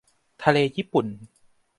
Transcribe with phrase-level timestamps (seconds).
[0.43, 1.05] ทะเลญี่ปุ่น